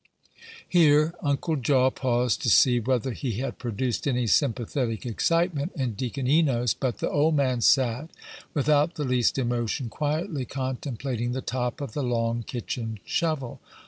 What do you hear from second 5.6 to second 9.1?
in Deacon Enos; but the old man sat without the